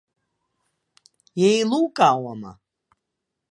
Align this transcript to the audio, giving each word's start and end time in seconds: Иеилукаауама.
Иеилукаауама. 1.41 2.51